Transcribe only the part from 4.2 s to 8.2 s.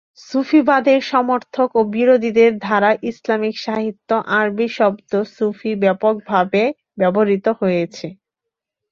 আরবি শব্দ সুফি ব্যাপকভাবে ব্যবহৃত হয়েছে।